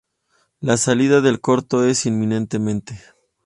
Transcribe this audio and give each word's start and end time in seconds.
La 0.61 0.77
salida 0.77 1.21
del 1.21 1.41
corto 1.41 1.85
es 1.85 2.07
inminente. 2.07 2.99